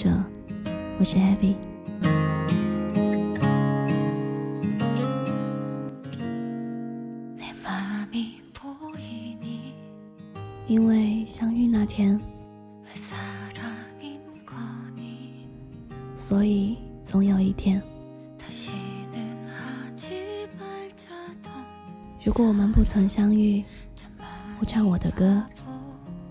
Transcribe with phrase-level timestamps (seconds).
[0.00, 0.08] 者，
[0.98, 1.54] 我是 Abby。
[10.66, 12.18] 因为相遇那天，
[16.16, 17.82] 所以总有一天，
[22.24, 23.62] 如果我们不曾相遇，
[24.60, 25.42] 我唱我的歌，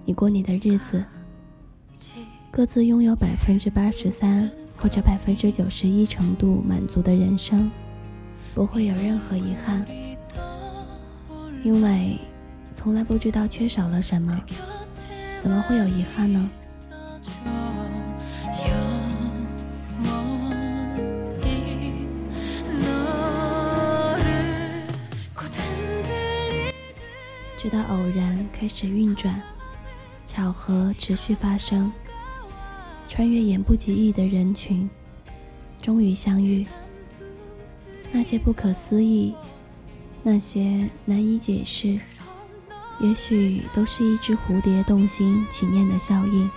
[0.05, 1.05] 你过你的日子，
[2.51, 7.71] 各自拥有百分之八十三或者百分之九十一程度满足的人生，
[8.53, 9.85] 不会有任何遗憾，
[11.63, 12.17] 因为。
[12.81, 14.41] 从来不知道缺少了什么，
[15.41, 16.49] 怎么会有遗憾呢？
[27.57, 29.41] 直到偶然开始运转，
[30.25, 31.91] 巧合持续发生，
[33.09, 34.87] 穿越眼不及意的人群，
[35.81, 36.65] 终于相遇。
[38.11, 39.33] 那些不可思议，
[40.23, 41.99] 那些难以解释。
[43.01, 46.49] 也许都是一只蝴蝶动心起念的效应。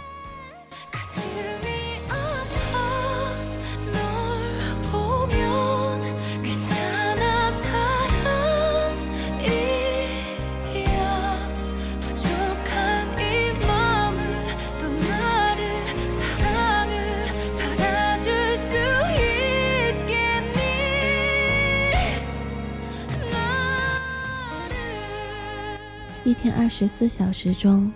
[26.32, 27.92] 一天二十四小时中，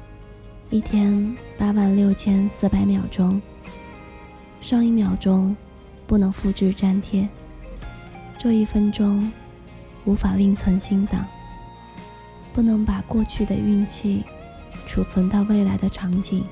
[0.69, 3.41] 一天八万六千四百秒钟。
[4.61, 5.57] 上一秒钟
[6.07, 7.27] 不能复制粘贴，
[8.37, 9.33] 这一分钟
[10.05, 11.25] 无法另存新档，
[12.53, 14.23] 不能把过去的运气
[14.87, 16.45] 储存到未来的场景。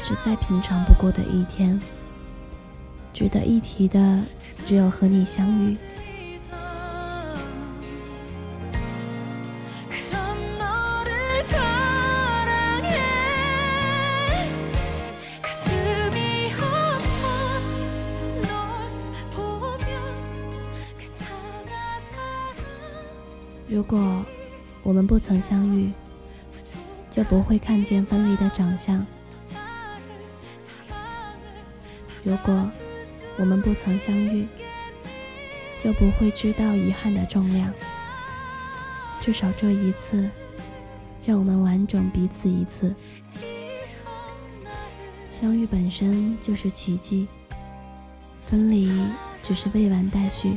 [0.00, 1.78] 是再平常不过的一天，
[3.12, 4.22] 值得一提的
[4.64, 5.76] 只有和你相遇。
[23.68, 24.24] 如果
[24.82, 25.92] 我们不曾相遇，
[27.10, 29.06] 就不会看见分离的长相。
[32.22, 32.70] 如果
[33.36, 34.46] 我们不曾相遇，
[35.78, 37.72] 就不会知道遗憾的重量。
[39.20, 40.28] 至少这一次，
[41.24, 42.94] 让我们完整彼此一次。
[45.30, 47.26] 相遇本身就是奇迹，
[48.46, 48.92] 分离
[49.42, 50.56] 只是未完待续。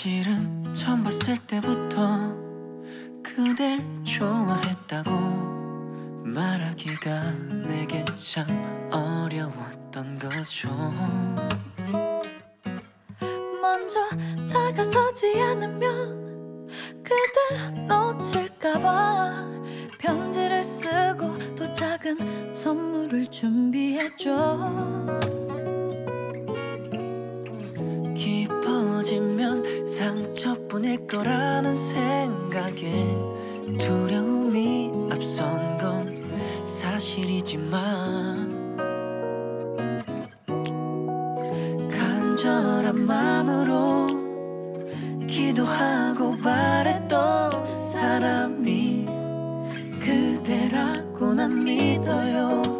[0.00, 2.34] 사실은 처음 봤을 때부터
[3.22, 5.10] 그댈 좋아했다고
[6.24, 7.32] 말하기가
[7.68, 8.46] 내게 참
[8.90, 10.70] 어려웠던 거죠
[13.60, 14.00] 먼저
[14.50, 16.66] 다가서지 않으면
[17.02, 19.50] 그대 놓칠까봐
[19.98, 25.20] 편지를 쓰고 또 작은 선물을 준비했죠.
[29.00, 29.59] 깊어지면
[30.00, 32.90] 상처뿐일 거라는 생각에
[33.78, 38.48] 두려움이 앞선 건 사실이지만
[41.90, 44.06] 간절한 마음으로
[45.26, 49.04] 기도하고 바랬던 사람이
[50.00, 52.79] 그대라고 난 믿어요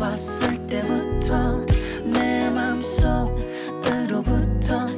[0.00, 1.60] 봤을 때부터
[2.04, 3.36] 내 맘속으로부터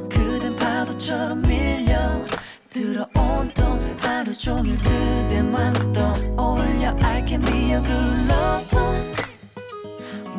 [0.07, 2.25] 그댄 파도처럼 밀려
[2.69, 9.13] 들어온 또 하루 종일 그대만 떠올려 I can be a good lover.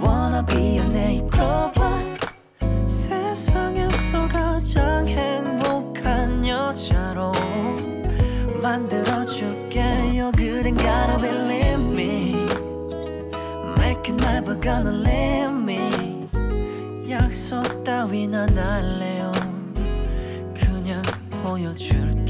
[0.03, 0.84] Wanna be your
[14.45, 16.29] never gonna leave me
[17.09, 19.33] 약속 따윈 안 할래요
[20.55, 21.03] 그냥
[21.43, 22.24] 보여줄게